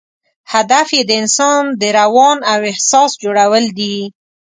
هدف 0.53 0.87
یې 0.97 1.01
د 1.05 1.11
انسان 1.21 1.63
د 1.81 1.83
روان 1.99 2.37
او 2.51 2.59
احساس 2.71 3.11
جوړول 3.23 3.65
دي. 3.79 3.97